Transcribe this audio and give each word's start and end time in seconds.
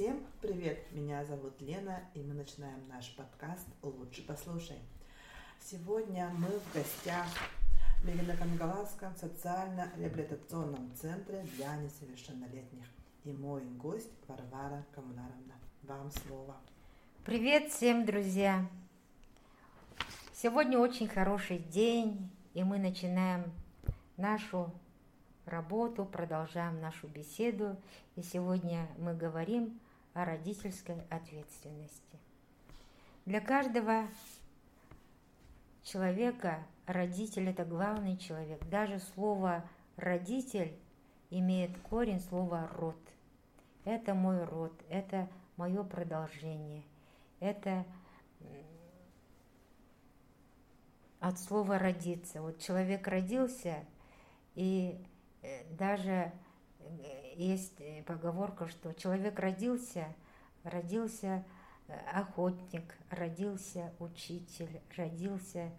Всем 0.00 0.26
привет! 0.40 0.90
Меня 0.92 1.22
зовут 1.26 1.60
Лена, 1.60 2.00
и 2.14 2.22
мы 2.22 2.32
начинаем 2.32 2.88
наш 2.88 3.14
подкаст 3.16 3.66
«Лучше 3.82 4.26
послушай». 4.26 4.78
Сегодня 5.62 6.30
мы 6.38 6.48
в 6.48 6.74
гостях 6.74 7.26
в 8.02 8.08
Левино-Кангаласском 8.08 9.14
социально-реабилитационном 9.14 10.90
центре 10.94 11.44
для 11.54 11.76
несовершеннолетних. 11.76 12.86
И 13.24 13.32
мой 13.34 13.62
гость 13.62 14.08
Варвара 14.26 14.86
Коммунаровна. 14.94 15.56
Вам 15.82 16.10
слово. 16.10 16.56
Привет 17.26 17.70
всем, 17.70 18.06
друзья! 18.06 18.66
Сегодня 20.32 20.78
очень 20.78 21.08
хороший 21.08 21.58
день, 21.58 22.30
и 22.54 22.64
мы 22.64 22.78
начинаем 22.78 23.52
нашу 24.16 24.72
работу, 25.44 26.06
продолжаем 26.06 26.80
нашу 26.80 27.06
беседу. 27.06 27.76
И 28.16 28.22
сегодня 28.22 28.88
мы 28.96 29.14
говорим 29.14 29.78
о 30.14 30.24
родительской 30.24 31.02
ответственности. 31.10 32.18
Для 33.26 33.40
каждого 33.40 34.06
человека 35.82 36.64
родитель– 36.86 37.48
это 37.50 37.64
главный 37.64 38.16
человек. 38.16 38.64
Даже 38.68 38.98
слово 38.98 39.64
«родитель» 39.96 40.76
имеет 41.30 41.78
корень 41.82 42.20
слова 42.20 42.68
«род». 42.74 42.98
Это 43.84 44.14
мой 44.14 44.44
род, 44.44 44.72
это 44.88 45.28
мое 45.56 45.82
продолжение, 45.84 46.82
это 47.38 47.86
от 51.20 51.38
слова 51.38 51.78
«родиться». 51.78 52.42
Вот 52.42 52.58
человек 52.58 53.06
родился, 53.06 53.84
и 54.54 55.02
Э, 55.42 55.64
даже 55.76 56.32
есть 57.36 57.80
э, 57.80 58.02
поговорка, 58.04 58.68
что 58.68 58.92
человек 58.94 59.38
родился, 59.38 60.06
родился 60.64 61.44
охотник, 62.12 62.96
родился 63.10 63.92
учитель, 63.98 64.80
родился 64.96 65.70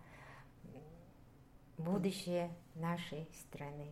будущее 1.77 2.51
нашей 2.75 3.27
страны. 3.39 3.91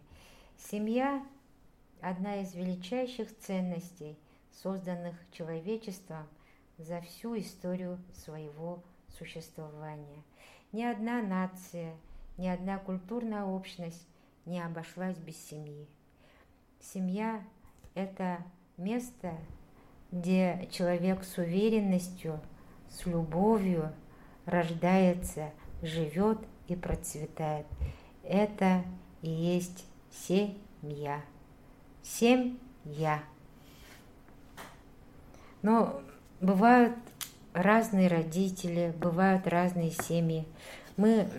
Семья– 0.57 1.25
одна 2.02 2.41
из 2.41 2.53
величайших 2.53 3.35
ценностей, 3.39 4.17
созданных 4.61 5.15
человечеством 5.31 6.27
за 6.77 7.02
всю 7.02 7.37
историю 7.37 7.99
своего 8.13 8.83
существования. 9.17 10.23
Ни 10.71 10.83
одна 10.83 11.21
нация, 11.21 11.95
ни 12.37 12.47
одна 12.47 12.77
культурная 12.77 13.43
общность 13.43 14.07
не 14.45 14.59
обошлась 14.59 15.17
без 15.17 15.37
семьи. 15.37 15.87
Семья– 16.80 17.44
это 17.94 18.38
место, 18.77 19.33
где 20.11 20.67
человек 20.72 21.23
с 21.23 21.38
уверенностью, 21.38 22.39
с 22.89 23.05
любовью 23.05 23.94
рождается, 24.45 25.52
живет 25.81 26.39
и 26.67 26.75
процветает. 26.75 27.66
Это 28.23 28.83
и 29.21 29.30
есть 29.30 29.86
семья. 30.11 31.21
Семья. 32.02 33.23
Но 35.61 36.02
бывают 36.39 36.95
разные 37.53 38.08
родители, 38.08 38.93
бывают 38.97 39.47
разные 39.47 39.91
семьи. 39.91 40.47
Мы 40.95 41.30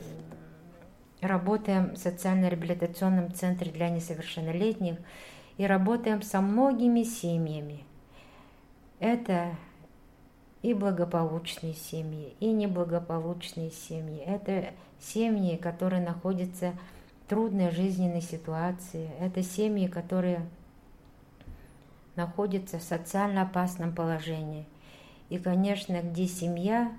работаем 1.21 1.95
в 1.95 1.99
социально-реабилитационном 1.99 3.33
центре 3.33 3.71
для 3.71 3.91
несовершеннолетних 3.91 4.97
и 5.57 5.67
работаем 5.67 6.23
со 6.23 6.41
многими 6.41 7.03
семьями. 7.03 7.85
Это 8.99 9.57
и 10.63 10.75
благополучные 10.75 11.75
семьи, 11.75 12.35
и 12.41 12.53
неблагополучные 12.53 13.71
семьи. 13.71 14.19
Это 14.19 14.73
семьи, 14.99 15.57
которые 15.57 16.03
находятся 16.03 16.75
в 17.25 17.31
трудной 17.31 17.71
жизненной 17.71 18.23
ситуации. 18.23 19.11
Это 19.21 19.43
семьи, 19.43 19.87
которые 19.87 20.47
находятся 22.17 22.79
в 22.79 22.83
социально 22.83 23.43
опасном 23.43 23.95
положении. 23.95 24.67
И, 25.29 25.39
конечно, 25.39 26.03
где 26.03 26.27
семья, 26.27 26.93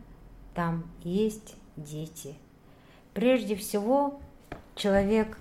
там 0.54 0.86
есть 1.04 1.56
дети– 1.76 2.36
Прежде 3.14 3.58
всего, 3.58 4.22
человек, 4.76 5.38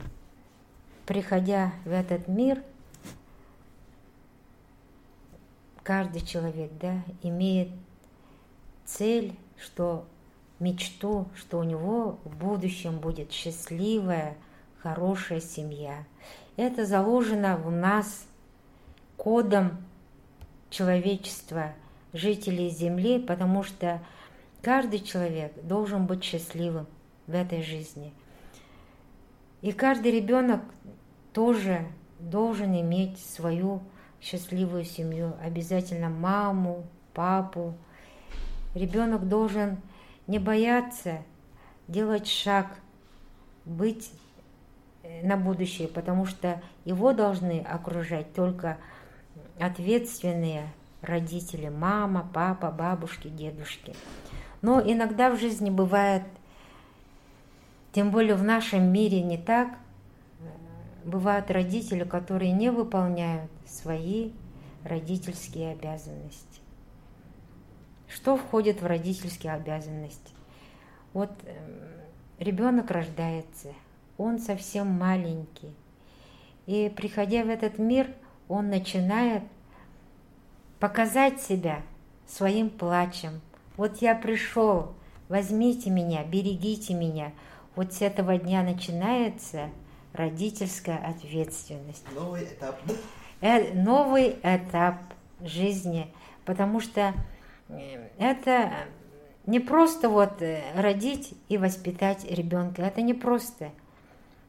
приходя 1.07 1.73
в 1.85 1.93
этот 1.93 2.27
мир, 2.27 2.63
каждый 5.85 6.21
человек 6.23 6.73
да, 6.81 7.03
имеет 7.23 7.69
цель, 8.85 9.37
что 9.57 10.05
мечту, 10.59 11.29
что 11.37 11.59
у 11.59 11.63
него 11.63 12.19
в 12.25 12.37
будущем 12.37 12.99
будет 12.99 13.31
счастливая, 13.31 14.37
хорошая 14.83 15.41
семья. 15.41 16.05
Это 16.57 16.85
заложено 16.85 17.57
в 17.57 17.71
нас 17.71 18.27
кодом 19.17 19.79
человечества, 20.71 21.73
жителей 22.13 22.69
Земли, 22.69 23.21
потому 23.21 23.63
что 23.63 24.03
каждый 24.61 24.99
человек 24.99 25.53
должен 25.63 26.07
быть 26.07 26.25
счастливым 26.25 26.89
в 27.31 27.35
этой 27.35 27.63
жизни. 27.63 28.13
И 29.63 29.73
каждый 29.73 30.11
ребенок 30.11 30.61
тоже 31.33 31.87
должен 32.19 32.79
иметь 32.81 33.19
свою 33.19 33.81
счастливую 34.21 34.85
семью, 34.85 35.35
обязательно 35.43 36.09
маму, 36.09 36.85
папу. 37.15 37.75
Ребенок 38.75 39.29
должен 39.29 39.79
не 40.27 40.39
бояться 40.39 41.23
делать 41.89 42.27
шаг, 42.27 42.67
быть 43.65 44.13
э, 45.03 45.27
на 45.27 45.37
будущее, 45.37 45.89
потому 45.89 46.27
что 46.27 46.63
его 46.85 47.13
должны 47.13 47.61
окружать 47.61 48.33
только 48.35 48.79
ответственные 49.59 50.69
родители, 51.03 51.69
мама, 51.69 52.29
папа, 52.33 52.71
бабушки, 52.71 53.29
дедушки. 53.29 53.95
Но 54.63 54.81
иногда 54.81 55.31
в 55.31 55.39
жизни 55.39 55.71
бывает 55.71 56.23
тем 57.93 58.11
более 58.11 58.37
в 58.37 58.45
нашем 58.45 58.93
мире 58.93 59.23
не 59.23 59.37
так. 59.37 59.69
Бывают 61.05 61.51
родители, 61.51 62.05
которые 62.05 62.53
не 62.53 62.71
выполняют 62.71 63.51
свои 63.67 64.33
родительские 64.85 65.73
обязанности. 65.73 66.61
Что 68.07 68.37
входит 68.37 68.83
в 68.83 68.87
родительские 68.87 69.55
обязанности? 69.55 70.33
Вот 71.13 71.31
эм, 71.45 71.81
ребенок 72.39 72.91
рождается, 72.91 73.69
он 74.19 74.39
совсем 74.39 74.87
маленький. 74.89 75.75
И 76.67 76.93
приходя 76.95 77.45
в 77.45 77.49
этот 77.49 77.79
мир, 77.79 78.09
он 78.47 78.69
начинает 78.69 79.43
показать 80.79 81.41
себя 81.41 81.83
своим 82.27 82.69
плачем. 82.69 83.41
Вот 83.77 84.03
я 84.03 84.15
пришел, 84.15 84.93
возьмите 85.29 85.91
меня, 85.91 86.23
берегите 86.25 86.95
меня– 86.95 87.33
вот 87.77 87.93
с 87.93 88.03
этого 88.03 88.37
дня 88.37 88.63
начинается 88.63 89.71
родительская 90.13 90.99
ответственность. 90.99 92.05
Новый 92.15 92.45
этап. 92.45 92.81
Э, 93.41 93.73
новый 93.75 94.37
этап 94.43 94.97
жизни, 95.41 96.13
потому 96.45 96.81
что 96.81 97.15
э, 97.69 98.09
это 98.19 98.73
не 99.47 99.61
просто 99.61 100.09
вот 100.09 100.43
э, 100.43 100.63
родить 100.75 101.35
и 101.49 101.59
воспитать 101.59 102.25
ребенка, 102.31 102.83
это 102.83 103.03
не 103.03 103.15
просто. 103.15 103.71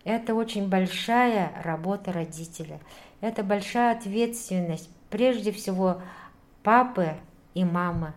Это 0.03 0.33
очень 0.33 0.67
большая 0.67 1.51
работа 1.63 2.11
родителя. 2.11 2.79
Это 3.21 3.43
большая 3.43 3.95
ответственность, 3.95 4.89
прежде 5.09 5.51
всего, 5.51 6.01
папы 6.63 7.13
и 7.53 7.63
мамы. 7.63 8.13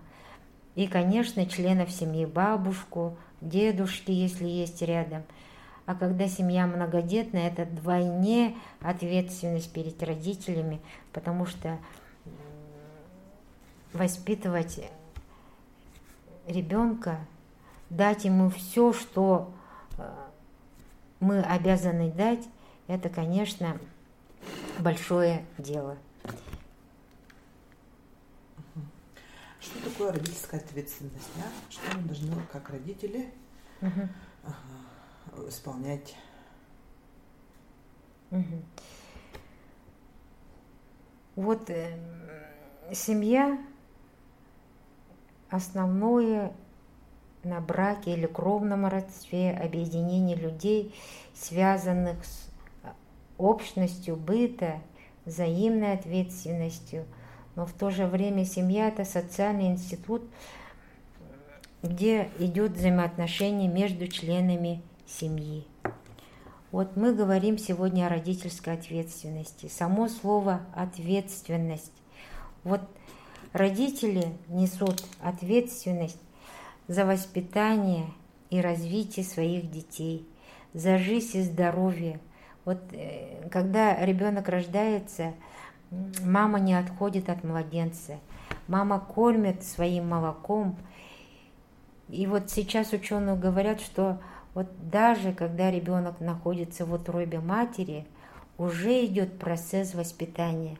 И, 0.75 0.87
конечно, 0.87 1.47
членов 1.47 1.91
семьи, 1.91 2.25
бабушку, 2.25 3.17
дедушки, 3.49 4.11
если 4.11 4.47
есть 4.47 4.83
рядом. 4.83 5.23
А 5.87 5.95
когда 5.95 6.29
семья 6.29 6.67
многодетная, 6.67 7.49
это 7.49 7.67
двойне 7.67 8.57
ответственность 8.81 9.73
перед 9.73 10.03
родителями, 10.03 10.81
потому 11.13 11.45
что 11.47 11.79
воспитывать 13.93 14.81
ребенка, 16.47 17.19
дать 17.91 18.25
ему 18.25 18.51
все, 18.51 18.93
что 18.93 19.53
э, 19.97 20.03
мы 21.21 21.41
обязаны 21.41 22.11
дать, 22.11 22.45
это, 22.87 23.09
конечно, 23.09 23.79
большое 24.79 25.45
дело. 25.59 25.97
Что 29.65 29.91
такое 29.91 30.13
родительская 30.13 30.61
ответственность? 30.61 31.31
Да? 31.37 31.45
Что 31.71 31.97
мы 31.97 32.03
должны, 32.03 32.43
как 32.53 32.69
родители, 32.69 33.33
угу. 33.81 35.49
исполнять? 35.49 36.15
Угу. 38.31 38.63
Вот 41.37 41.71
э, 41.71 41.99
семья 42.93 43.59
основное 45.49 46.53
на 47.43 47.61
браке 47.61 48.13
или 48.13 48.27
кровном 48.27 48.87
родстве, 48.87 49.51
объединении 49.53 50.35
людей, 50.35 50.95
связанных 51.35 52.25
с 52.25 52.51
общностью 53.39 54.17
быта, 54.17 54.81
взаимной 55.25 55.95
ответственностью. 55.95 57.07
Но 57.57 57.67
в 57.67 57.73
то 57.73 57.91
же 57.91 58.07
время 58.07 58.45
семья– 58.45 58.89
это 58.89 59.05
социальный 59.05 59.69
институт, 59.69 60.23
где 61.83 62.31
идет 62.39 62.73
взаимоотношение 62.73 63.69
между 63.69 64.09
членами 64.09 64.83
семьи. 65.07 65.67
Вот 66.73 66.97
мы 66.97 67.15
говорим 67.15 67.57
сегодня 67.57 68.07
о 68.07 68.09
родительской 68.09 68.75
ответственности. 68.75 69.67
Само 69.67 70.09
слово 70.09 70.63
«ответственность». 70.75 71.93
Вот 72.65 72.81
родители 73.53 74.25
несут 74.49 75.05
ответственность 75.21 76.19
за 76.89 77.07
воспитание 77.07 78.07
и 78.51 78.61
развитие 78.61 79.25
своих 79.25 79.71
детей, 79.71 80.27
за 80.73 80.99
жизнь 80.99 81.39
и 81.39 81.43
здоровье. 81.43 82.19
Вот 82.65 82.79
э, 82.93 83.49
когда 83.51 84.05
ребенок 84.05 84.49
рождается, 84.49 85.35
мама 86.23 86.61
не 86.61 86.75
отходит 86.75 87.29
от 87.29 87.45
младенца, 87.45 88.19
мама 88.69 89.01
кормит 89.01 89.63
своим 89.63 90.09
молоком. 90.09 90.77
И 92.09 92.27
вот 92.27 92.51
сейчас 92.51 92.93
ученые 92.93 93.37
говорят, 93.37 93.81
что 93.81 94.21
вот 94.55 94.69
даже 94.91 95.33
когда 95.33 95.71
ребенок 95.71 96.21
находится 96.21 96.85
в 96.87 96.93
утробе 96.93 97.41
матери, 97.41 98.07
уже 98.57 99.05
идет 99.05 99.39
процесс 99.39 99.95
воспитания. 99.95 100.79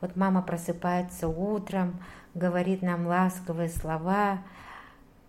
Вот 0.00 0.14
мама 0.14 0.42
просыпается 0.42 1.26
утром, 1.26 1.98
говорит 2.34 2.82
нам 2.82 3.06
ласковые 3.06 3.68
слова, 3.68 4.38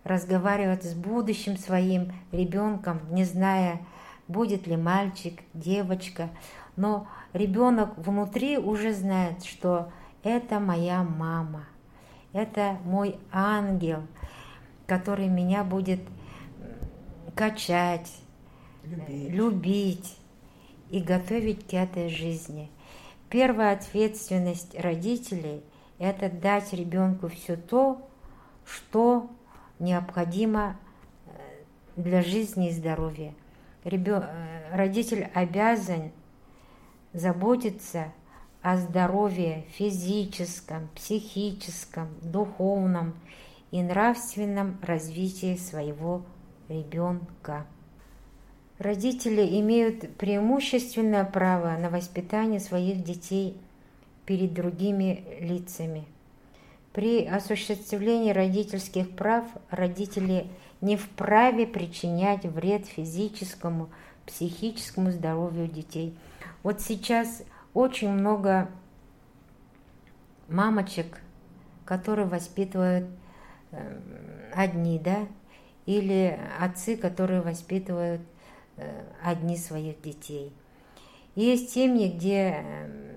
разговаривать 0.04 0.84
с 0.84 0.94
будущим 0.94 1.56
своим 1.56 2.12
ребенком, 2.32 3.00
не 3.10 3.24
зная, 3.24 3.80
будет 4.30 4.66
ли 4.66 4.76
мальчик, 4.76 5.40
девочка. 5.54 6.30
Но 6.76 7.06
ребенок 7.32 7.96
внутри 7.98 8.58
уже 8.58 8.92
знает, 8.92 9.44
что 9.44 9.92
это 10.22 10.60
моя 10.60 11.02
мама, 11.02 11.64
это 12.32 12.78
мой 12.84 13.18
ангел, 13.32 14.02
который 14.86 15.28
меня 15.28 15.64
будет 15.64 16.00
качать, 17.34 18.12
любить. 18.84 19.30
любить 19.32 20.16
и 20.90 21.00
готовить 21.00 21.66
к 21.66 21.74
этой 21.74 22.08
жизни. 22.08 22.70
Первая 23.28 23.74
ответственность 23.74 24.78
родителей– 24.78 25.62
это 25.98 26.28
дать 26.28 26.72
ребенку 26.72 27.28
все 27.28 27.56
то, 27.56 28.08
что 28.64 29.30
необходимо 29.78 30.76
э, 31.26 31.30
для 31.96 32.22
жизни 32.22 32.68
и 32.68 32.72
здоровья. 32.72 33.32
Ребен... 33.84 34.22
Э, 34.22 34.76
родитель 34.76 35.28
обязан 35.34 36.12
заботиться 37.12 38.12
о 38.62 38.76
здоровье 38.76 39.64
физическом, 39.70 40.88
психическом, 40.94 42.08
духовном 42.22 43.14
и 43.70 43.82
нравственном 43.82 44.78
развитии 44.82 45.56
своего 45.56 46.22
ребенка. 46.68 47.66
Родители 48.78 49.60
имеют 49.60 50.16
преимущественное 50.16 51.24
право 51.24 51.76
на 51.78 51.90
воспитание 51.90 52.60
своих 52.60 53.02
детей 53.02 53.56
перед 54.26 54.54
другими 54.54 55.24
лицами– 55.40 56.04
при 56.92 57.24
осуществлении 57.24 58.32
родительских 58.32 59.14
прав 59.14 59.44
родители 59.70 60.48
не 60.80 60.96
вправе 60.96 61.66
причинять 61.66 62.44
вред 62.44 62.86
физическому, 62.86 63.90
психическому 64.26 65.10
здоровью 65.10 65.68
детей. 65.68 66.16
Вот 66.62 66.80
сейчас 66.80 67.42
очень 67.74 68.10
много 68.10 68.68
мамочек, 70.48 71.20
которые 71.84 72.26
воспитывают 72.26 73.06
эм, 73.72 74.02
одни, 74.52 74.98
да, 74.98 75.26
или 75.86 76.38
отцы, 76.58 76.96
которые 76.96 77.40
воспитывают 77.40 78.20
э, 78.76 79.04
одни 79.22 79.56
своих 79.56 80.00
детей. 80.02 80.52
Есть 81.36 81.70
семьи, 81.70 82.08
где 82.08 82.64
эм, 82.64 83.10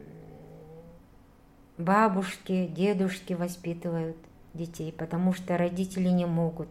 бабушки, 1.77 2.67
дедушки 2.67 3.33
воспитывают 3.33 4.17
детей, 4.53 4.91
потому 4.91 5.33
что 5.33 5.57
родители 5.57 6.09
не 6.09 6.25
могут. 6.25 6.69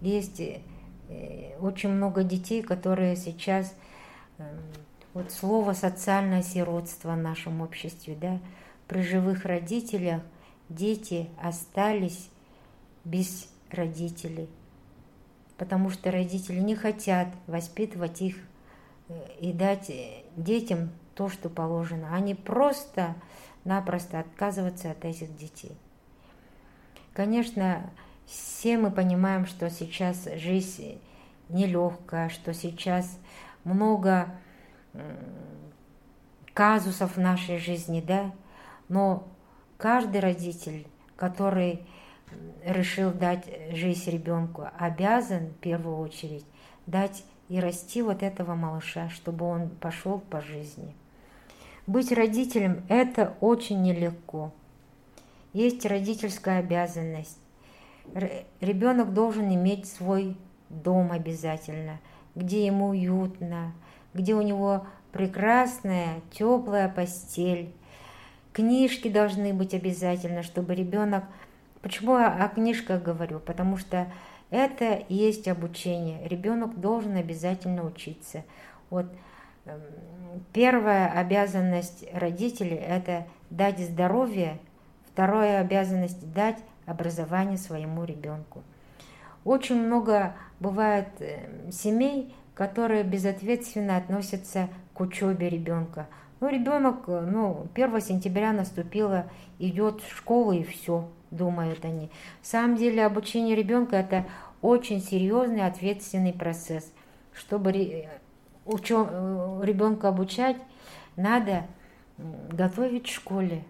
Есть 0.00 0.40
э, 0.40 0.60
очень 1.60 1.90
много 1.90 2.22
детей, 2.22 2.62
которые 2.62 3.16
сейчас, 3.16 3.74
эм, 4.38 4.46
вот 5.14 5.32
слово 5.32 5.72
социальное 5.72 6.42
сиротство 6.42 7.12
в 7.12 7.16
нашем 7.16 7.60
обществе, 7.60 8.16
да, 8.20 8.38
при 8.86 9.02
живых 9.02 9.44
родителях 9.44 10.22
дети 10.68 11.28
остались 11.42 12.30
без 13.04 13.48
родителей, 13.70 14.48
потому 15.56 15.90
что 15.90 16.10
родители 16.10 16.60
не 16.60 16.76
хотят 16.76 17.28
воспитывать 17.46 18.22
их 18.22 18.36
э, 19.08 19.26
и 19.40 19.52
дать 19.52 19.90
э, 19.90 20.22
детям 20.36 20.90
то, 21.14 21.28
что 21.28 21.48
положено. 21.48 22.14
Они 22.14 22.36
просто 22.36 23.16
напросто 23.68 24.20
отказываться 24.20 24.90
от 24.90 25.04
этих 25.04 25.36
детей. 25.36 25.76
Конечно, 27.12 27.90
все 28.24 28.78
мы 28.78 28.90
понимаем, 28.90 29.46
что 29.46 29.68
сейчас 29.70 30.26
жизнь 30.36 30.98
нелегкая, 31.50 32.30
что 32.30 32.54
сейчас 32.54 33.18
много 33.64 34.30
казусов 36.54 37.16
в 37.16 37.20
нашей 37.20 37.58
жизни, 37.58 38.00
да, 38.00 38.32
но 38.88 39.28
каждый 39.76 40.20
родитель, 40.20 40.86
который 41.16 41.86
решил 42.64 43.12
дать 43.12 43.44
жизнь 43.72 44.10
ребенку, 44.10 44.66
обязан 44.78 45.48
в 45.48 45.56
первую 45.56 45.98
очередь 45.98 46.46
дать 46.86 47.22
и 47.48 47.60
расти 47.60 48.00
вот 48.00 48.22
этого 48.22 48.54
малыша, 48.54 49.10
чтобы 49.10 49.44
он 49.44 49.68
пошел 49.68 50.18
по 50.18 50.40
жизни. 50.40 50.94
Быть 51.88 52.12
родителем– 52.12 52.82
это 52.90 53.34
очень 53.40 53.80
нелегко. 53.80 54.52
Есть 55.54 55.86
родительская 55.86 56.58
обязанность. 56.58 57.38
Ребенок 58.60 59.14
должен 59.14 59.54
иметь 59.54 59.86
свой 59.86 60.36
дом 60.68 61.12
обязательно, 61.12 61.98
где 62.34 62.66
ему 62.66 62.88
уютно, 62.88 63.72
где 64.12 64.34
у 64.34 64.42
него 64.42 64.86
прекрасная, 65.12 66.20
теплая 66.30 66.90
постель. 66.90 67.72
Книжки 68.52 69.08
должны 69.08 69.54
быть 69.54 69.72
обязательно, 69.72 70.42
чтобы 70.42 70.74
ребенок... 70.74 71.24
Почему 71.80 72.18
я 72.18 72.34
о 72.34 72.48
книжках 72.50 73.02
говорю? 73.02 73.40
Потому 73.40 73.78
что 73.78 74.12
это 74.50 75.04
есть 75.08 75.48
обучение. 75.48 76.28
Ребенок 76.28 76.78
должен 76.78 77.16
обязательно 77.16 77.82
учиться. 77.86 78.44
Вот 78.90 79.06
первая 80.52 81.08
обязанность 81.10 82.04
родителей– 82.12 82.76
это 82.76 83.26
дать 83.50 83.78
здоровье, 83.78 84.58
вторая 85.12 85.60
обязанность– 85.60 86.32
дать 86.34 86.58
образование 86.86 87.58
своему 87.58 88.04
ребенку. 88.04 88.62
Очень 89.44 89.82
много 89.82 90.34
бывает 90.60 91.08
эм, 91.20 91.70
семей, 91.70 92.34
которые 92.54 93.04
безответственно 93.04 93.96
относятся 93.96 94.68
к 94.94 95.00
учебе 95.00 95.48
ребенка. 95.48 96.06
Ну, 96.40 96.48
ребенок, 96.48 97.04
э, 97.08 97.20
ну, 97.20 97.66
1 97.74 98.00
сентября 98.00 98.52
наступило, 98.52 99.26
идет 99.58 100.00
в 100.00 100.16
школу 100.16 100.52
и 100.52 100.62
все, 100.64 101.08
думают 101.30 101.84
они. 101.84 102.06
На 102.06 102.10
самом 102.42 102.76
деле 102.76 103.04
обучение 103.04 103.54
ребенка– 103.54 103.96
это 103.98 104.24
очень 104.60 105.00
серьезный, 105.00 105.66
ответственный 105.66 106.32
процесс, 106.32 106.92
чтобы 107.32 107.72
учё, 108.68 109.08
э, 109.10 109.60
ребенка 109.64 110.08
обучать, 110.08 110.56
надо 111.16 111.66
готовить 112.16 113.06
в 113.06 113.14
школе, 113.14 113.64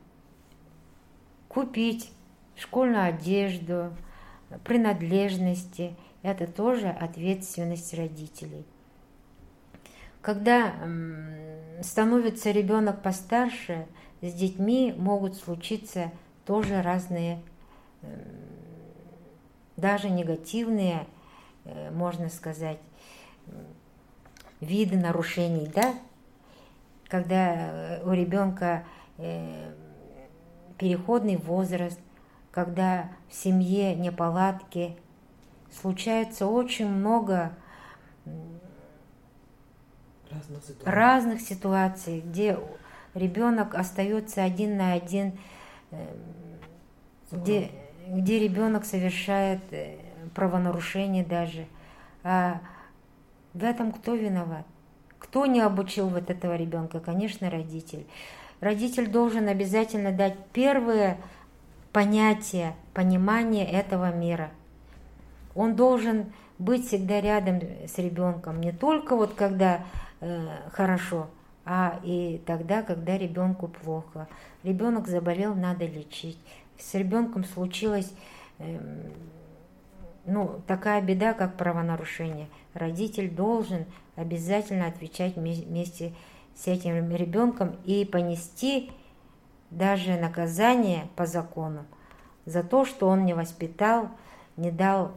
купить 1.49 2.13
школьную 2.57 3.05
одежду, 3.05 3.93
принадлежности. 4.65 5.97
Это 6.23 6.47
тоже 6.47 6.89
ответственность 6.89 7.95
родителей. 7.95 8.65
Когда 10.21 10.75
становится 11.83 12.51
ребенок 12.51 13.03
постарше, 13.03 13.87
с 14.21 14.33
детьми 14.33 14.95
могут 14.97 15.37
случиться 15.37 16.11
тоже 16.45 16.83
разные, 16.83 17.41
даже 19.77 20.11
негативные, 20.11 21.07
э, 21.65 21.91
можно 21.93 22.29
сказать, 22.31 22.79
виды 24.61 24.97
нарушений, 24.97 25.71
да, 25.75 25.95
когда 27.09 27.55
э, 27.55 28.03
у 28.05 28.13
ребенка 28.13 28.85
э, 29.17 29.73
переходный 30.79 31.37
возраст, 31.37 32.01
когда 32.51 33.11
в 33.29 33.35
семье 33.35 33.95
неполадки, 33.95 34.97
случается 35.81 36.47
очень 36.47 36.89
много 36.89 37.53
Разных 40.31 40.63
ситуаций. 40.63 40.93
разных 40.93 41.41
ситуаций, 41.41 42.21
где 42.21 42.59
ребенок 43.15 43.75
остается 43.75 44.43
один 44.43 44.77
на 44.77 44.93
один, 44.93 45.39
э, 45.91 46.17
где, 47.31 47.71
где 48.07 48.39
ребенок 48.39 48.85
совершает 48.85 49.61
правонарушение 50.35 51.25
даже. 51.25 51.67
А 52.23 52.61
в 53.55 53.65
этом 53.65 53.93
кто 53.93 54.15
виноват? 54.15 54.67
Кто 55.19 55.47
не 55.47 55.61
обучил 55.61 56.09
вот 56.09 56.31
этого 56.31 56.57
ребенка? 56.57 57.01
Конечно, 57.01 57.51
родитель. 57.51 58.07
Родитель 58.61 59.09
должен 59.09 59.49
обязательно 59.49 60.13
дать 60.13 60.37
первое 60.53 61.19
понятие, 61.93 62.75
понимание 62.95 63.67
этого 63.67 64.13
мира. 64.13 64.51
Он 65.55 65.75
должен 65.75 66.33
быть 66.59 66.87
всегда 66.87 67.21
рядом 67.21 67.61
с 67.87 67.99
ребенком, 67.99 68.61
не 68.61 68.73
только 68.73 69.17
вот 69.17 69.35
когда 69.35 69.85
э, 70.21 70.49
хорошо, 70.73 71.29
а 71.65 72.01
и 72.03 72.41
тогда, 72.47 72.83
когда 72.83 73.19
ребенку 73.19 73.69
плохо. 73.69 74.27
Ребенок 74.63 75.07
заболел, 75.07 75.55
надо 75.55 75.85
лечить. 75.85 76.39
С 76.79 76.95
ребенком 76.95 77.45
случилась 77.45 78.13
э, 78.59 78.79
ну, 80.29 80.61
такая 80.67 81.01
беда, 81.01 81.33
как 81.33 81.57
правонарушение. 81.57 82.49
Родитель 82.75 83.31
должен 83.31 83.87
обязательно 84.17 84.87
отвечать 84.87 85.37
вместе 85.37 86.13
с 86.55 86.67
этим 86.67 87.15
ребенком 87.15 87.77
и 87.85 88.05
понести 88.05 88.91
даже 89.71 90.19
наказание 90.19 91.09
по 91.17 91.27
закону 91.27 91.85
за 92.47 92.63
то, 92.63 92.85
что 92.85 93.09
он 93.09 93.25
не 93.25 93.35
воспитал, 93.35 94.09
не 94.57 94.71
дал 94.71 95.13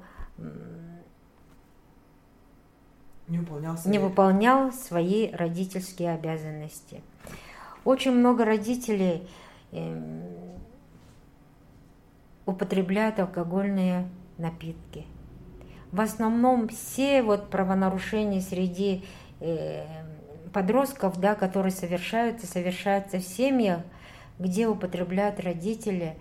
Не 3.28 3.38
выполнял 3.40 3.78
свои... 3.78 3.92
не 3.92 4.00
выполнял 4.00 4.72
свои 4.72 5.32
родительские 5.32 6.14
обязанности. 6.14 7.02
Очень 7.84 8.12
много 8.12 8.46
родителей 8.46 9.28
эм, 9.72 10.24
употребляют 12.46 13.20
алкогольные 13.20 14.08
напитки. 14.42 15.06
В 15.92 16.02
основном 16.02 16.70
все 16.70 17.22
вот 17.22 17.50
правонарушения 17.50 18.42
среди 18.42 19.06
э, 19.40 19.86
подростков, 20.54 21.20
да, 21.20 21.36
которые 21.36 21.72
совершаются, 21.72 22.48
совершаются 22.48 23.20
в 23.20 23.24
семьях, 23.24 23.82
где 24.40 24.68
употребляют 24.68 25.40
родители 25.40 26.18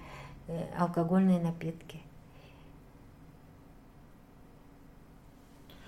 э, 0.46 0.58
алкогольные 0.78 1.40
напитки. 1.40 2.00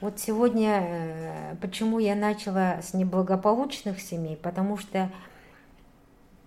Вот 0.00 0.18
сегодня, 0.18 0.80
э, 0.82 1.56
почему 1.60 1.98
я 1.98 2.16
начала 2.16 2.82
с 2.82 2.94
неблагополучных 2.94 4.00
семей, 4.00 4.36
потому 4.36 4.76
что 4.76 5.10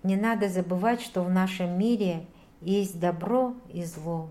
не 0.04 0.16
надо 0.16 0.50
забывать, 0.50 1.02
что 1.02 1.24
в 1.24 1.30
нашем 1.30 1.80
мире 1.80 2.26
есть 2.62 3.00
добро 3.00 3.54
и 3.74 3.84
зло, 3.84 4.30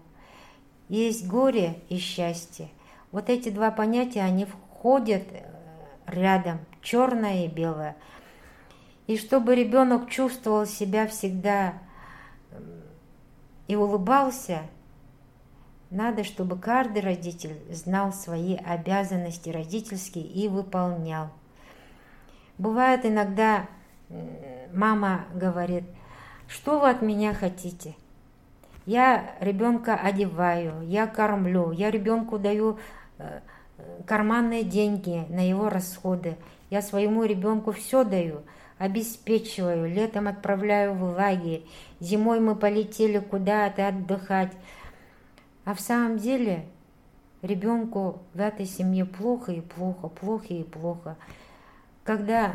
есть 0.94 1.26
горе 1.26 1.80
и 1.88 1.98
счастье. 1.98 2.68
Вот 3.12 3.30
эти 3.30 3.48
два 3.48 3.70
понятия, 3.70 4.22
они 4.22 4.44
входят 4.44 5.22
э, 5.30 5.44
рядом, 6.06 6.58
черное 6.82 7.44
и 7.44 7.48
белое. 7.48 7.96
И 9.06 9.16
чтобы 9.16 9.54
ребенок 9.54 10.08
чувствовал 10.08 10.66
себя 10.66 11.06
всегда 11.06 11.74
и 13.66 13.76
улыбался, 13.76 14.62
надо, 15.90 16.24
чтобы 16.24 16.58
каждый 16.58 17.02
родитель 17.02 17.56
знал 17.70 18.12
свои 18.12 18.56
обязанности 18.56 19.50
родительские 19.50 20.24
и 20.24 20.48
выполнял. 20.48 21.30
Бывает 22.56 23.04
иногда 23.04 23.68
мама 24.72 25.26
говорит, 25.34 25.84
что 26.48 26.80
вы 26.80 26.90
от 26.90 27.02
меня 27.02 27.32
хотите? 27.34 27.94
Я 28.86 29.36
ребенка 29.40 29.94
одеваю, 29.94 30.82
я 30.82 31.06
кормлю, 31.06 31.70
я 31.70 31.90
ребенку 31.90 32.38
даю 32.38 32.78
э, 33.18 33.40
карманные 34.06 34.62
деньги 34.62 35.24
на 35.30 35.46
его 35.46 35.70
расходы. 35.70 36.36
Я 36.68 36.82
своему 36.82 37.24
ребенку 37.24 37.72
все 37.72 38.04
даю, 38.04 38.42
обеспечиваю, 38.78 39.88
летом 39.88 40.28
отправляю 40.28 40.94
в 40.94 41.02
лагерь, 41.02 41.64
зимой 42.00 42.40
мы 42.40 42.56
полетели 42.56 43.18
куда-то 43.20 43.88
отдыхать. 43.88 44.52
А 45.64 45.74
в 45.74 45.80
самом 45.80 46.18
деле 46.18 46.66
ребенку 47.40 48.20
в 48.34 48.40
этой 48.40 48.66
семье 48.66 49.06
плохо 49.06 49.52
и 49.52 49.62
плохо, 49.62 50.08
плохо 50.08 50.52
и 50.52 50.62
плохо. 50.62 51.16
Когда 52.02 52.54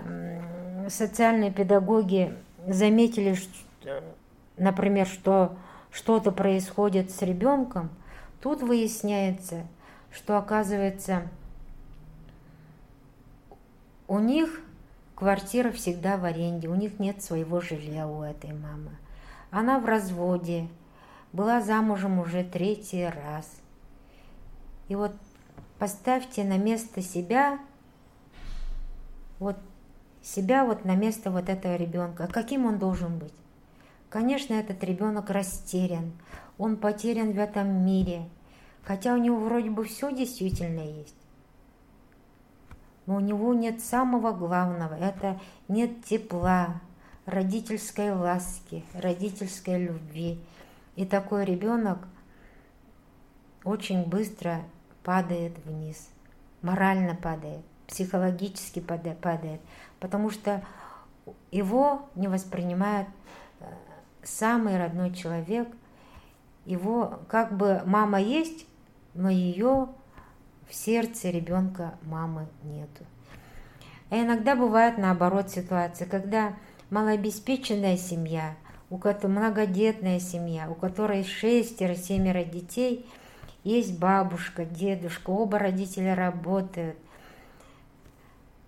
социальные 0.89 1.51
педагоги 1.51 2.35
заметили, 2.67 3.35
например, 4.57 5.07
что 5.07 5.55
что-то 5.91 6.31
происходит 6.31 7.11
с 7.11 7.21
ребенком, 7.21 7.89
тут 8.41 8.61
выясняется, 8.61 9.65
что 10.11 10.37
оказывается 10.37 11.23
у 14.07 14.19
них 14.19 14.61
квартира 15.15 15.71
всегда 15.71 16.17
в 16.17 16.25
аренде, 16.25 16.67
у 16.67 16.75
них 16.75 16.99
нет 16.99 17.21
своего 17.21 17.61
жилья 17.61 18.07
у 18.07 18.23
этой 18.23 18.53
мамы. 18.53 18.91
Она 19.51 19.79
в 19.79 19.85
разводе, 19.85 20.67
была 21.31 21.61
замужем 21.61 22.19
уже 22.19 22.43
третий 22.43 23.05
раз. 23.05 23.47
И 24.87 24.95
вот 24.95 25.13
поставьте 25.77 26.43
на 26.43 26.57
место 26.57 27.01
себя, 27.01 27.59
вот 29.37 29.57
себя 30.23 30.65
вот 30.65 30.85
на 30.85 30.95
место 30.95 31.31
вот 31.31 31.49
этого 31.49 31.75
ребенка. 31.75 32.27
Каким 32.27 32.65
он 32.65 32.79
должен 32.79 33.17
быть? 33.17 33.33
Конечно, 34.09 34.53
этот 34.53 34.83
ребенок 34.83 35.29
растерян, 35.29 36.11
он 36.57 36.77
потерян 36.77 37.31
в 37.31 37.37
этом 37.37 37.85
мире, 37.85 38.27
хотя 38.83 39.13
у 39.13 39.17
него 39.17 39.37
вроде 39.37 39.69
бы 39.69 39.83
все 39.85 40.11
действительно 40.11 40.81
есть. 40.81 41.15
Но 43.05 43.17
у 43.17 43.19
него 43.19 43.53
нет 43.53 43.81
самого 43.81 44.31
главного, 44.31 44.95
это 44.95 45.39
нет 45.67 46.03
тепла, 46.05 46.81
родительской 47.29 48.11
ласки, 48.11 48.83
родительской 48.93 49.79
любви. 49.85 50.39
И 50.95 51.05
такой 51.05 51.45
ребенок 51.45 52.07
очень 53.63 54.05
быстро 54.05 54.63
падает 55.03 55.53
вниз, 55.65 56.09
морально 56.61 57.15
падает, 57.15 57.61
психологически 57.87 58.79
падает, 58.79 59.61
потому 59.99 60.29
что 60.29 60.63
его 61.51 62.09
не 62.15 62.27
воспринимает 62.27 63.07
э, 63.59 63.65
самый 64.29 64.77
родной 64.77 65.13
человек, 65.13 65.67
его 66.65 67.19
как 67.27 67.55
бы 67.55 67.81
мама 67.85 68.21
есть, 68.21 68.65
но 69.13 69.29
ее 69.29 69.89
в 70.69 70.73
сердце 70.73 71.29
ребенка 71.29 71.95
мамы 72.03 72.47
нету. 72.63 73.05
А 74.09 74.21
иногда 74.21 74.55
бывает 74.55 74.97
наоборот 74.97 75.49
ситуация, 75.49 76.07
когда 76.07 76.53
малообеспеченная 76.89 77.97
семья– 77.97 78.55
у 78.89 78.97
которой 78.97 79.31
многодетная 79.31 80.19
семья, 80.19 80.69
у 80.69 80.73
которой 80.73 81.23
шестеро, 81.23 81.95
семеро 81.95 82.43
детей, 82.43 83.05
есть 83.63 83.99
бабушка, 83.99 84.65
дедушка, 84.65 85.29
оба 85.29 85.59
родителя 85.59 86.15
работают. 86.15 86.97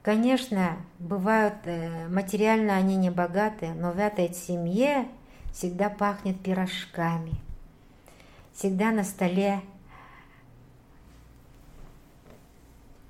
Конечно, 0.03 0.77
бывают, 0.99 1.55
э, 1.65 2.07
материально 2.07 2.75
они 2.75 2.95
не 2.95 3.09
богаты, 3.09 3.69
но 3.73 3.91
в 3.91 3.99
этой 3.99 4.33
семье 4.33 5.07
всегда 5.51 5.89
пахнет 5.89 6.41
пирожками. 6.41 7.35
Всегда 8.53 8.91
на 8.91 9.03
столе 9.03 9.61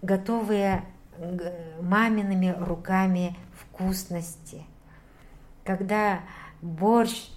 готовые 0.01 0.83
мамиными 1.81 2.55
руками 2.60 3.38
вкусности. 3.53 4.63
Когда 5.63 6.21
борщ, 6.62 7.29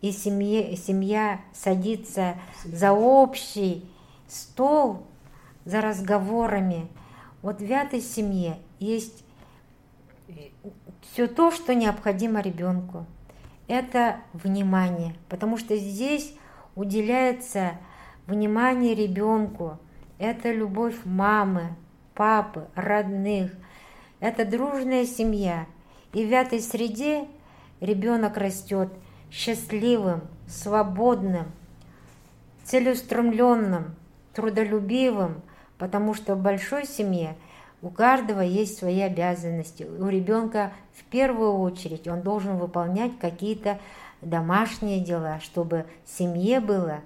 и 0.00 0.12
семье, 0.12 0.76
семья 0.76 1.40
садится 1.54 2.36
за 2.64 2.92
общий 2.92 3.88
стол, 4.28 5.06
за 5.64 5.80
разговорами. 5.80 6.88
Вот 7.40 7.60
в 7.60 7.70
этой 7.70 8.02
семье 8.02 8.58
есть 8.78 9.24
все 11.00 11.26
то, 11.26 11.50
что 11.50 11.74
необходимо 11.74 12.40
ребенку. 12.40 13.06
Это 13.66 14.20
внимание, 14.32 15.14
потому 15.28 15.56
что 15.56 15.76
здесь 15.76 16.34
уделяется 16.74 17.72
внимание 18.26 18.94
ребенку. 18.94 19.78
Это 20.18 20.52
любовь 20.52 20.96
мамы, 21.04 21.74
папы, 22.14 22.66
родных. 22.74 23.52
Это 24.20 24.44
дружная 24.44 25.06
семья. 25.06 25.66
И 26.12 26.24
в 26.24 26.32
этой 26.32 26.60
среде 26.60 27.26
ребенок 27.80 28.36
растет 28.36 28.90
счастливым, 29.30 30.22
свободным, 30.46 31.46
целеустремленным, 32.64 33.94
трудолюбивым, 34.34 35.42
потому 35.78 36.14
что 36.14 36.34
в 36.34 36.42
большой 36.42 36.86
семье 36.86 37.36
у 37.84 37.90
каждого 37.90 38.40
есть 38.40 38.78
свои 38.78 39.00
обязанности. 39.00 39.82
У 39.82 40.08
ребенка 40.08 40.72
в 40.94 41.04
первую 41.04 41.58
очередь 41.58 42.08
он 42.08 42.22
должен 42.22 42.56
выполнять 42.56 43.18
какие-то 43.18 43.78
домашние 44.22 45.00
дела, 45.00 45.38
чтобы 45.40 45.84
семье 46.06 46.60
было, 46.60 47.00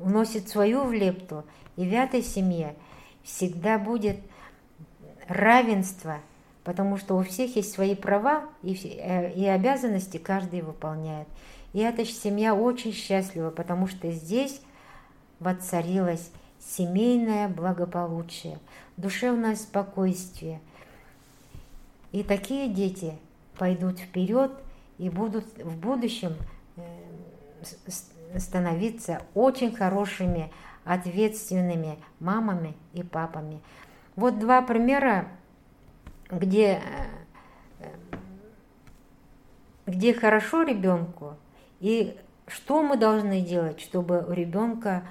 вносит 0.00 0.48
свою 0.48 0.84
в 0.84 0.92
лепту, 0.94 1.44
и 1.76 1.86
в 1.86 1.92
этой 1.92 2.22
семье 2.22 2.76
всегда 3.22 3.78
будет 3.78 4.16
равенство, 5.28 6.16
потому 6.64 6.96
что 6.96 7.18
у 7.18 7.22
всех 7.22 7.54
есть 7.54 7.70
свои 7.70 7.94
права 7.94 8.44
и, 8.62 8.72
э, 8.72 9.34
и 9.34 9.44
обязанности 9.44 10.16
каждый 10.16 10.62
выполняет. 10.62 11.28
И 11.74 11.80
эта 11.80 12.06
семья 12.06 12.54
очень 12.54 12.94
счастлива, 12.94 13.50
потому 13.50 13.86
что 13.86 14.10
здесь 14.12 14.62
воцарилось 15.40 16.30
семейное 16.60 17.48
благополучие, 17.48 18.58
душевное 18.96 19.56
спокойствие. 19.56 20.60
И 22.12 22.22
такие 22.22 22.68
дети 22.68 23.14
пойдут 23.58 23.98
вперед 23.98 24.52
и 24.98 25.10
будут 25.10 25.44
в 25.58 25.76
будущем 25.76 26.34
э, 26.76 26.82
становиться 28.38 29.22
очень 29.34 29.74
хорошими, 29.74 30.50
ответственными 30.84 31.98
мамами 32.18 32.74
и 32.94 33.02
папами. 33.02 33.60
Вот 34.16 34.38
два 34.38 34.62
примера, 34.62 35.28
где, 36.30 36.80
э, 37.80 37.88
где 39.86 40.14
хорошо 40.14 40.62
ребенку 40.62 41.36
и 41.80 42.16
что 42.46 42.82
мы 42.82 42.96
должны 42.96 43.42
делать, 43.42 43.80
чтобы 43.80 44.24
у 44.26 44.32
ребенка 44.32 45.02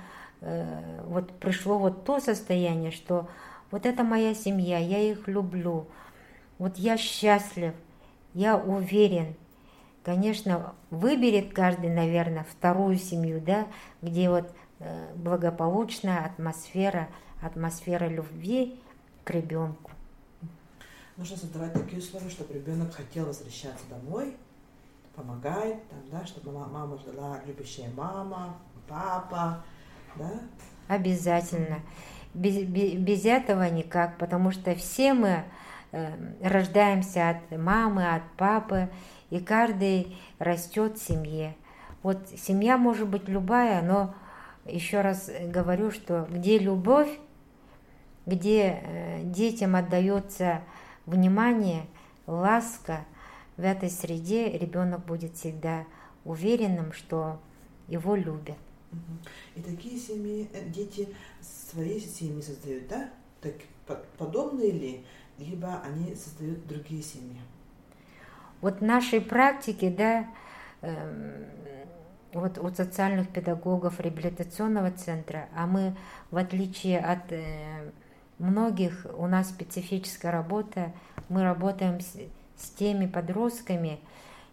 э, 0.42 1.02
вот 1.06 1.32
пришло 1.40 1.78
вот 1.78 2.04
то 2.04 2.20
состояние, 2.20 2.92
что 2.92 3.28
вот 3.72 3.86
это 3.86 4.04
моя 4.04 4.34
семья, 4.34 4.78
я 4.78 5.00
их 5.00 5.28
люблю, 5.28 5.88
вот 6.58 6.78
я 6.78 6.98
счастлив, 6.98 7.74
я 8.34 8.58
уверен. 8.58 9.36
Конечно, 10.04 10.74
выберет 10.90 11.54
каждый, 11.54 11.90
наверное, 11.90 12.46
вторую 12.50 12.98
семью, 12.98 13.42
да, 13.42 13.68
где 14.02 14.30
вот 14.30 14.50
э, 14.80 15.14
благополучная 15.16 16.26
атмосфера, 16.26 17.10
атмосфера 17.42 18.08
любви 18.08 18.80
к 19.26 19.32
ребенку. 19.32 19.92
Нужно 21.18 21.36
создавать 21.36 21.74
такие 21.74 21.98
условия, 21.98 22.30
чтобы 22.30 22.54
ребенок 22.54 22.94
хотел 22.94 23.26
возвращаться 23.26 23.84
домой, 23.90 24.38
помогать, 25.16 25.86
там, 25.90 26.00
да, 26.12 26.26
чтобы 26.26 26.52
мама 26.52 26.98
ждала 27.00 27.42
любящая 27.46 27.90
мама, 27.98 28.56
папа, 28.88 29.66
да? 30.18 30.42
Обязательно. 30.88 31.80
Без, 32.34 32.64
без, 32.64 32.94
без 32.94 33.26
этого 33.26 33.70
никак, 33.70 34.18
потому 34.18 34.52
что 34.52 34.76
все 34.76 35.14
мы 35.14 35.44
э, 35.92 36.14
рождаемся 36.42 37.30
от 37.30 37.58
мамы, 37.58 38.16
от 38.16 38.24
папы, 38.38 38.90
и 39.30 39.40
каждый 39.40 40.18
растет 40.40 40.98
в 40.98 41.06
семье. 41.06 41.56
Вот 42.04 42.30
семья 42.38 42.78
может 42.78 43.08
быть 43.08 43.28
любая, 43.28 43.82
но 43.82 44.14
еще 44.66 45.02
раз 45.02 45.30
говорю, 45.48 45.92
что 45.92 46.28
где 46.30 46.60
любовь, 46.60 47.10
где 48.26 48.82
э, 48.82 49.22
детям 49.24 49.76
отдается 49.76 50.62
внимание, 51.06 51.86
ласка– 52.26 53.02
в 53.58 53.64
этой 53.64 53.90
среде 53.90 54.52
ребенок 54.52 55.04
будет 55.06 55.36
всегда 55.36 55.86
уверенным, 56.24 56.94
что 56.94 57.40
его 57.88 58.16
любят. 58.16 58.58
И 59.56 59.62
такие 59.62 60.00
семьи, 60.00 60.50
э, 60.54 60.70
дети 60.70 61.10
свои 61.42 62.00
семьи 62.00 62.42
создают, 62.42 62.88
да? 62.88 63.10
Так, 63.42 63.54
подобные 64.18 64.72
ли? 64.72 65.06
Либо 65.38 65.82
они 65.82 66.16
создают 66.16 66.66
другие 66.68 67.02
семьи? 67.02 67.40
Вот 68.62 68.80
в 68.80 68.84
нашей 68.84 69.22
практике, 69.22 69.90
да, 69.92 70.28
э, 70.82 71.46
вот 72.34 72.58
у 72.58 72.70
социальных 72.70 73.30
педагогов 73.30 74.00
реабилитационного 74.00 74.92
центра, 74.92 75.48
а 75.56 75.68
мы, 75.68 75.96
в 76.32 76.38
отличие 76.38 77.00
от 77.00 77.32
э, 77.32 77.92
многих, 78.40 79.06
у 79.16 79.28
нас 79.28 79.50
специфическая 79.50 80.32
работа, 80.32 80.94
мы 81.30 81.44
работаем 81.44 82.00
с 82.02 82.16
с 82.58 82.70
теми 82.72 83.06
подростками 83.06 84.00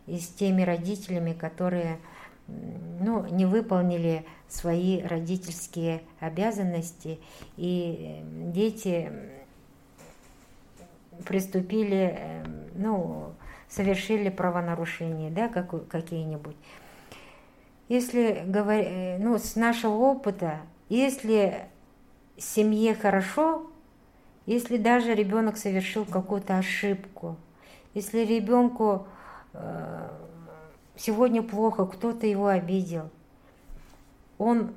и 0.06 0.18
с 0.18 0.28
теми 0.28 0.62
родителями, 0.62 1.32
которые 1.32 1.98
ну, 2.46 3.26
не 3.26 3.46
выполнили 3.46 4.24
свои 4.48 5.02
родительские 5.02 6.02
обязанности, 6.20 7.18
и 7.56 8.22
э, 8.22 8.50
дети 8.52 9.12
приступили, 11.24 12.16
э, 12.18 12.44
ну, 12.74 13.32
совершили 13.68 14.28
правонарушения, 14.28 15.30
да, 15.30 15.48
как, 15.48 15.88
какие-нибудь. 15.88 16.56
Если 17.88 18.42
говорить, 18.46 18.88
э, 18.90 19.18
ну, 19.18 19.38
с 19.38 19.56
нашего 19.56 19.94
опыта, 19.94 20.60
если 20.88 21.66
семье 22.36 22.94
хорошо, 22.94 23.70
если 24.46 24.76
даже 24.76 25.14
ребенок 25.14 25.56
совершил 25.56 26.04
какую-то 26.04 26.58
ошибку, 26.58 27.36
если 27.94 28.24
ребенку 28.24 29.06
э, 29.52 30.08
сегодня 30.96 31.42
плохо, 31.42 31.86
кто-то 31.86 32.26
его 32.26 32.48
обидел, 32.48 33.10
он 34.38 34.72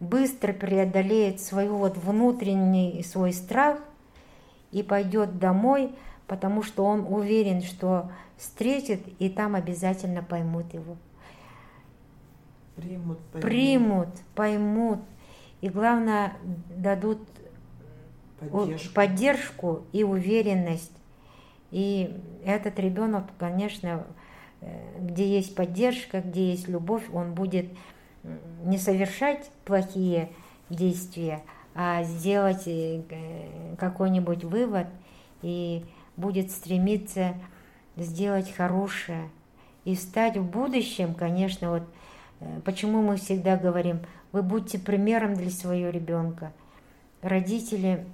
быстро 0.00 0.52
преодолеет 0.52 1.40
свой 1.40 1.68
вот 1.68 1.96
внутренний 1.96 3.02
свой 3.02 3.32
страх 3.32 3.78
и 4.70 4.82
пойдет 4.82 5.38
домой, 5.38 5.94
потому 6.26 6.62
что 6.62 6.84
он 6.84 7.06
уверен, 7.08 7.62
что 7.62 8.10
встретит 8.36 9.00
и 9.18 9.28
там 9.28 9.54
обязательно 9.54 10.22
поймут 10.22 10.72
его. 10.74 10.96
Примут, 12.74 13.18
поймут. 13.18 13.42
Примут, 13.42 14.08
поймут. 14.34 14.98
И 15.60 15.68
главное, 15.68 16.32
дадут 16.76 17.20
поддержку, 18.40 18.94
поддержку 18.94 19.82
и 19.92 20.02
уверенность 20.02 20.92
и 21.72 22.14
этот 22.44 22.78
ребенок, 22.78 23.24
конечно, 23.38 24.06
где 24.98 25.26
есть 25.36 25.54
поддержка, 25.54 26.20
где 26.20 26.50
есть 26.50 26.68
любовь, 26.68 27.04
он 27.12 27.34
будет 27.34 27.66
не 28.64 28.78
совершать 28.78 29.50
плохие 29.64 30.30
действия, 30.70 31.42
а 31.74 32.02
сделать 32.04 32.62
э, 32.66 33.02
какой-нибудь 33.78 34.44
вывод 34.44 34.86
и 35.42 35.84
будет 36.16 36.50
стремиться 36.50 37.34
сделать 37.96 38.52
хорошее. 38.54 39.28
И 39.84 39.96
стать 39.96 40.36
в 40.36 40.44
будущем, 40.44 41.14
конечно, 41.14 41.70
вот 41.70 41.82
э, 42.40 42.60
почему 42.64 43.02
мы 43.02 43.16
всегда 43.16 43.56
говорим, 43.56 44.00
вы 44.30 44.42
будьте 44.42 44.78
примером 44.78 45.34
для 45.34 45.50
своего 45.50 45.90
ребенка. 45.90 46.52
Родители 47.22 48.06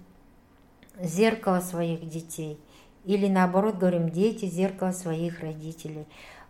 –зеркало 1.01 1.61
своих 1.61 2.09
детей– 2.09 2.59
или 3.09 3.27
наоборот 3.27 3.79
говорим, 3.79 4.11
дети– 4.11 4.45
зеркало 4.47 4.93
своих 4.93 5.41
родителей. 5.41 6.05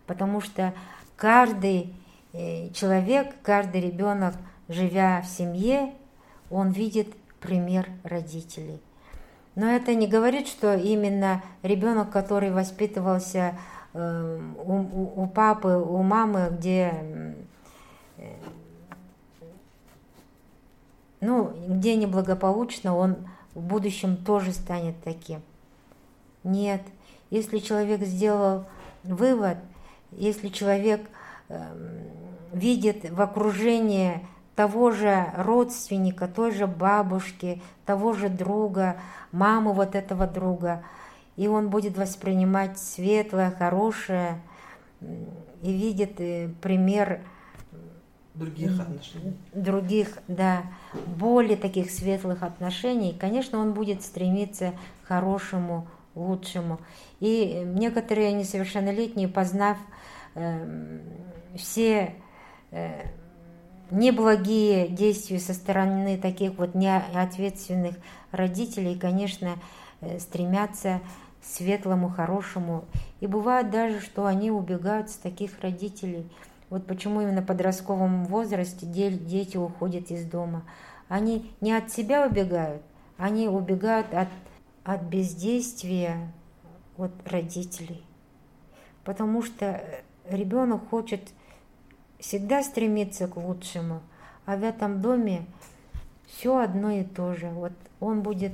Потому 0.09 0.41
что 0.41 0.73
каждый 1.15 1.93
э, 2.33 2.71
человек, 2.71 3.35
каждый 3.43 3.79
ребенок, 3.79 4.33
живя 4.67 5.21
в 5.21 5.27
семье, 5.27 5.93
он 6.49 6.71
видит 6.71 7.09
пример 7.39 7.87
родителей. 8.03 8.81
Но 9.53 9.67
это 9.67 9.93
не 9.93 10.07
говорит, 10.07 10.47
что 10.47 10.73
именно 10.73 11.43
ребенок, 11.61 12.09
который 12.09 12.49
воспитывался 12.49 13.55
э, 13.93 14.39
у, 14.65 15.23
у 15.23 15.27
папы, 15.27 15.67
у 15.67 16.01
мамы, 16.01 16.47
где 16.57 16.91
э, 18.17 18.23
ну, 21.21 21.53
где 21.67 21.95
неблагополучно, 21.95 22.97
он 22.97 23.15
в 23.53 23.61
будущем 23.61 24.17
тоже 24.17 24.53
станет 24.53 24.95
таким. 25.03 25.43
Нет. 26.43 26.81
Если 27.29 27.59
человек 27.59 28.01
сделал 28.01 28.65
вывод, 29.03 29.57
если 30.11 30.49
человек 30.49 31.01
э, 31.49 31.59
видит 32.53 33.09
в 33.09 33.21
окружении 33.21 34.25
того 34.55 34.91
же 34.91 35.31
родственника, 35.37 36.27
той 36.27 36.51
же 36.51 36.67
бабушки, 36.67 37.61
того 37.85 38.13
же 38.13 38.29
друга, 38.29 38.97
маму 39.31 39.73
вот 39.73 39.95
этого 39.95 40.27
друга, 40.27 40.83
и 41.37 41.47
он 41.47 41.69
будет 41.69 41.97
воспринимать 41.97 42.77
светлое, 42.77 43.51
хорошее, 43.51 44.41
и 45.61 45.71
видит 45.71 46.19
э, 46.19 46.49
пример 46.61 47.21
других 48.35 48.79
отношений. 48.79 49.37
Других, 49.53 50.17
да, 50.27 50.63
более 51.05 51.57
таких 51.57 51.91
светлых 51.91 52.43
отношений, 52.43 53.15
конечно, 53.17 53.59
он 53.59 53.73
будет 53.73 54.01
стремиться 54.01 54.73
к 55.03 55.07
хорошему 55.07 55.87
лучшему. 56.15 56.79
И 57.19 57.63
некоторые 57.65 58.33
несовершеннолетние, 58.33 59.27
познав 59.27 59.77
э, 60.35 60.99
все 61.55 62.15
э, 62.71 63.03
неблагие 63.91 64.87
действия 64.87 65.39
со 65.39 65.53
стороны 65.53 66.17
таких 66.17 66.53
вот 66.57 66.75
неответственных 66.75 67.95
родителей, 68.31 68.97
конечно, 68.97 69.55
э, 70.01 70.19
стремятся 70.19 71.01
к 71.41 71.45
светлому, 71.45 72.09
хорошему. 72.09 72.85
И 73.19 73.27
бывает 73.27 73.69
даже, 73.69 74.01
что 74.01 74.25
они 74.25 74.51
убегают 74.51 75.09
с 75.09 75.15
таких 75.15 75.59
родителей. 75.61 76.29
Вот 76.69 76.85
почему 76.85 77.21
именно 77.21 77.41
в 77.41 77.45
подростковом 77.45 78.25
возрасте 78.25 78.85
дети 78.85 79.57
уходят 79.57 80.11
из 80.11 80.25
дома. 80.25 80.63
Они 81.07 81.51
не 81.61 81.73
от 81.73 81.91
себя 81.91 82.27
убегают, 82.27 82.83
они 83.17 83.47
убегают 83.47 84.13
от, 84.13 84.27
от 84.83 85.03
бездействия 85.03 86.31
от 86.97 87.11
родителей. 87.25 88.03
Потому 89.03 89.41
что 89.41 89.83
ребенок 90.29 90.89
хочет 90.89 91.21
всегда 92.19 92.63
стремиться 92.63 93.27
к 93.27 93.37
лучшему, 93.37 94.01
а 94.45 94.57
в 94.57 94.63
этом 94.63 95.01
доме 95.01 95.45
все 96.27 96.57
одно 96.57 96.91
и 96.91 97.03
то 97.03 97.33
же. 97.33 97.47
Вот 97.47 97.71
он 97.99 98.21
будет 98.21 98.53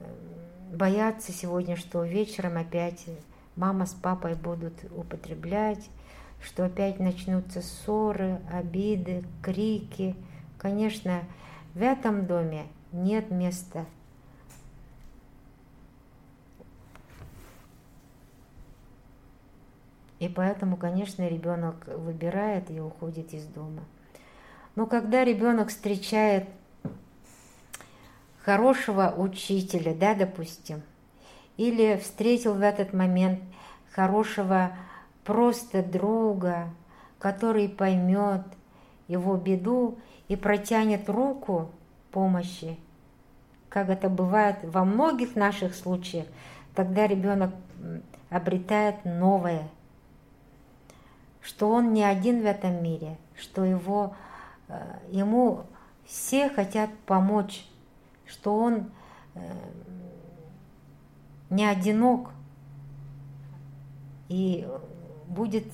э, 0.00 0.04
бояться 0.72 1.32
сегодня, 1.32 1.76
что 1.76 2.04
вечером 2.04 2.58
опять 2.58 3.06
мама 3.54 3.86
с 3.86 3.94
папой 3.94 4.34
будут 4.34 4.74
употреблять, 4.94 5.88
что 6.42 6.64
опять 6.64 6.98
начнутся 6.98 7.62
ссоры, 7.62 8.40
обиды, 8.52 9.24
крики. 9.42 10.14
Конечно, 10.58 11.22
в 11.74 11.82
этом 11.82 12.26
доме 12.26 12.66
нет 12.92 13.30
места 13.30 13.86
И 20.18 20.28
поэтому, 20.28 20.76
конечно, 20.76 21.28
ребенок 21.28 21.86
выбирает 21.86 22.70
и 22.70 22.80
уходит 22.80 23.34
из 23.34 23.44
дома. 23.46 23.84
Но 24.74 24.86
когда 24.86 25.24
ребенок 25.24 25.68
встречает 25.68 26.48
хорошего 28.42 29.12
учителя, 29.16 29.94
да, 29.94 30.14
допустим, 30.14 30.82
или 31.56 31.96
встретил 31.96 32.54
в 32.54 32.62
этот 32.62 32.92
момент 32.92 33.40
хорошего 33.92 34.72
просто 35.24 35.82
друга, 35.82 36.70
который 37.18 37.68
поймет 37.68 38.42
его 39.08 39.36
беду 39.36 39.98
и 40.28 40.36
протянет 40.36 41.08
руку 41.08 41.70
помощи, 42.10 42.78
как 43.68 43.88
это 43.88 44.08
бывает 44.08 44.58
во 44.62 44.84
многих 44.84 45.36
наших 45.36 45.74
случаях, 45.74 46.26
тогда 46.74 47.06
ребенок 47.06 47.50
обретает 48.30 49.04
новое 49.04 49.68
что 51.46 51.70
он 51.70 51.94
не 51.94 52.02
один 52.02 52.42
в 52.42 52.44
этом 52.44 52.82
мире, 52.82 53.18
что 53.36 53.64
его, 53.64 54.16
э, 54.66 54.98
ему 55.12 55.64
все 56.04 56.48
хотят 56.48 56.90
помочь, 57.06 57.68
что 58.26 58.56
он 58.56 58.90
э, 59.34 59.40
не 61.48 61.64
одинок 61.64 62.30
и 64.28 64.66
будет 65.28 65.66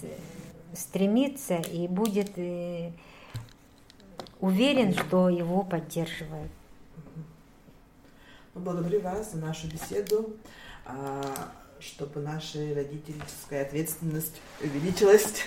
стремиться 0.75 1.55
и 1.57 1.89
будет 1.89 2.37
э, 2.37 2.93
уверен, 4.41 4.93
что 4.93 5.31
его 5.31 5.63
поддерживают. 5.63 6.53
Благодарю 8.55 9.01
вас 9.01 9.33
за 9.33 9.39
нашу 9.39 9.69
беседу. 9.69 10.37
А, 10.85 11.23
чтобы 11.83 12.21
наша 12.21 12.59
родительская 12.75 13.63
ответственность 13.63 14.41
увеличилась. 14.61 15.43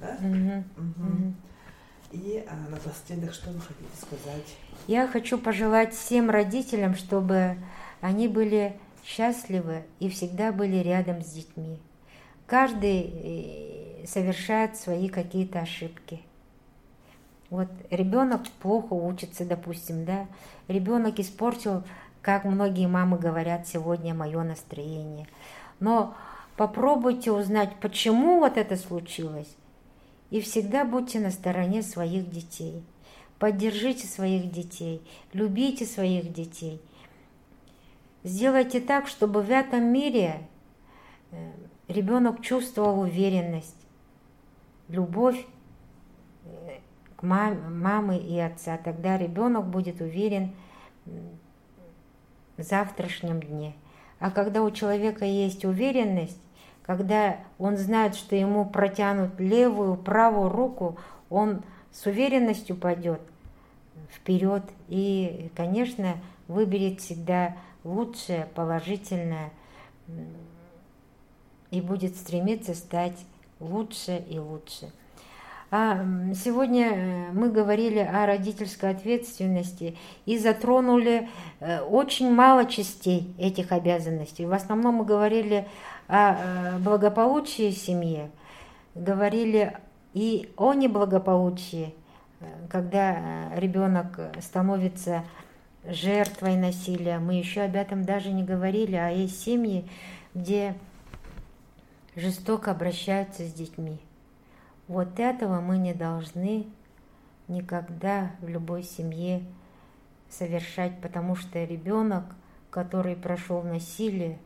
Да? 0.00 0.16
Угу. 0.20 0.64
Угу. 0.76 1.34
И 2.12 2.44
а, 2.46 2.70
напоследок, 2.70 3.32
что 3.32 3.50
вы 3.50 3.60
хотите 3.60 3.96
сказать? 4.00 4.56
Я 4.86 5.06
хочу 5.06 5.38
пожелать 5.38 5.94
всем 5.94 6.28
родителям, 6.28 6.94
чтобы 6.94 7.56
они 8.00 8.28
были 8.28 8.76
счастливы 9.04 9.84
и 9.98 10.08
всегда 10.08 10.52
были 10.52 10.76
рядом 10.76 11.22
с 11.22 11.32
детьми. 11.32 11.78
Каждый 12.46 13.00
э, 13.00 14.06
совершает 14.06 14.76
свои 14.76 15.08
какие-то 15.08 15.60
ошибки. 15.60 16.20
Вот 17.48 17.68
ребенок 17.90 18.42
плохо 18.60 18.94
учится, 18.94 19.44
допустим, 19.44 20.04
да, 20.04 20.26
ребенок 20.68 21.18
испортил, 21.18 21.84
как 22.22 22.44
многие 22.44 22.86
мамы 22.86 23.18
говорят 23.18 23.66
сегодня, 23.66 24.14
мое 24.14 24.42
настроение. 24.42 25.26
Но 25.80 26.14
попробуйте 26.56 27.32
узнать, 27.32 27.74
почему 27.80 28.38
вот 28.38 28.56
это 28.56 28.76
случилось, 28.76 29.54
и 30.32 30.40
всегда 30.40 30.86
будьте 30.86 31.20
на 31.20 31.30
стороне 31.30 31.82
своих 31.82 32.30
детей. 32.30 32.82
Поддержите 33.38 34.06
своих 34.06 34.50
детей, 34.50 35.06
любите 35.34 35.84
своих 35.84 36.32
детей. 36.32 36.80
Сделайте 38.24 38.80
так, 38.80 39.08
чтобы 39.08 39.42
в 39.42 39.50
этом 39.50 39.92
мире 39.92 40.48
э, 41.32 41.52
ребенок 41.86 42.40
чувствовал 42.40 43.00
уверенность, 43.00 43.76
любовь 44.88 45.44
э, 46.46 46.78
к 47.16 47.22
мамы 47.22 48.16
и 48.16 48.38
отца. 48.38 48.78
Тогда 48.78 49.18
ребенок 49.18 49.66
будет 49.66 50.00
уверен 50.00 50.54
в 52.56 52.62
завтрашнем 52.62 53.42
дне. 53.42 53.74
А 54.18 54.30
когда 54.30 54.62
у 54.62 54.70
человека 54.70 55.26
есть 55.26 55.66
уверенность, 55.66 56.40
когда 56.82 57.38
он 57.58 57.76
знает, 57.76 58.14
что 58.14 58.34
ему 58.36 58.64
протянут 58.64 59.38
левую, 59.38 59.96
правую 59.96 60.50
руку, 60.50 60.96
он 61.30 61.62
с 61.92 62.06
уверенностью 62.06 62.76
пойдет 62.76 63.20
вперед 64.10 64.62
и, 64.88 65.50
конечно, 65.56 66.16
выберет 66.48 67.00
всегда 67.00 67.56
лучшее, 67.84 68.48
положительное 68.54 69.50
и 71.70 71.80
будет 71.80 72.16
стремиться 72.16 72.74
стать 72.74 73.24
лучше 73.60 74.22
и 74.28 74.38
лучше. 74.38 74.92
А 75.74 76.04
сегодня 76.34 76.90
э, 76.92 77.32
мы 77.32 77.50
говорили 77.50 78.00
о 78.00 78.26
родительской 78.26 78.90
ответственности 78.90 79.96
и 80.26 80.36
затронули 80.36 81.30
э, 81.60 81.80
очень 81.80 82.30
мало 82.30 82.66
частей 82.66 83.34
этих 83.38 83.72
обязанностей. 83.72 84.44
В 84.44 84.52
основном 84.52 84.96
мы 84.96 85.06
говорили 85.06 85.66
о 86.08 86.34
э, 86.34 86.78
благополучии 86.78 87.70
семьи, 87.70 88.30
говорили 88.94 89.74
и 90.12 90.52
о 90.58 90.74
неблагополучии, 90.74 91.94
когда 92.68 93.48
ребенок 93.56 94.20
становится 94.42 95.24
жертвой 95.86 96.56
насилия. 96.56 97.18
Мы 97.18 97.36
еще 97.36 97.62
об 97.62 97.76
этом 97.76 98.04
даже 98.04 98.30
не 98.30 98.44
говорили, 98.44 98.96
а 98.96 99.08
есть 99.08 99.42
семьи, 99.42 99.88
где 100.34 100.74
жестоко 102.14 102.72
обращаются 102.72 103.46
с 103.46 103.54
детьми. 103.54 103.98
Вот 104.92 105.18
этого 105.18 105.62
мы 105.62 105.78
не 105.78 105.94
должны 105.94 106.66
никогда 107.48 108.32
в 108.42 108.48
любой 108.48 108.82
семье 108.82 109.42
совершать, 110.28 111.00
потому 111.00 111.34
что 111.34 111.64
ребенок, 111.64 112.24
который 112.68 113.16
прошел 113.16 113.62
насилие, 113.62 114.38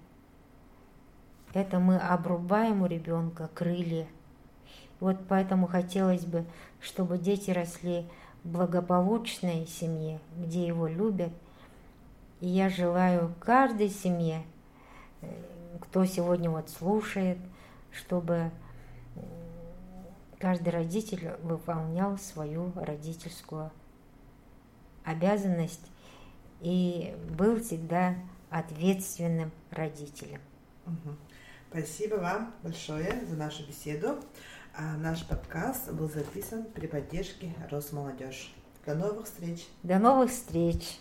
это 1.52 1.80
мы 1.80 1.96
обрубаем 1.96 2.82
у 2.82 2.86
ребенка 2.86 3.50
крылья. 3.54 4.06
Вот 5.00 5.18
поэтому 5.28 5.66
хотелось 5.66 6.24
бы, 6.24 6.44
чтобы 6.80 7.18
дети 7.18 7.50
росли 7.50 8.06
в 8.44 8.50
благополучной 8.50 9.66
семье, 9.66 10.20
где 10.38 10.64
его 10.64 10.86
любят. 10.86 11.32
И 12.40 12.46
я 12.46 12.68
желаю 12.68 13.34
каждой 13.40 13.88
семье, 13.88 14.44
э, 15.22 15.28
кто 15.80 16.04
сегодня 16.04 16.50
вот 16.50 16.70
слушает, 16.70 17.38
чтобы 17.90 18.52
каждый 20.38 20.70
родитель 20.70 21.32
выполнял 21.42 22.18
свою 22.18 22.72
родительскую 22.74 23.70
обязанность 25.04 25.90
и 26.60 27.14
был 27.30 27.60
всегда 27.60 28.14
ответственным 28.50 29.52
родителем. 29.70 30.40
Спасибо 31.70 32.16
вам 32.16 32.54
большое 32.62 33.24
за 33.26 33.36
нашу 33.36 33.66
беседу. 33.66 34.18
А 34.78 34.96
наш 34.96 35.26
подкаст 35.26 35.90
был 35.90 36.08
записан 36.08 36.64
при 36.64 36.86
поддержке 36.86 37.54
Росмолодежь. 37.70 38.54
До 38.84 38.94
новых 38.94 39.24
встреч! 39.24 39.66
До 39.82 39.98
новых 39.98 40.30
встреч! 40.30 41.00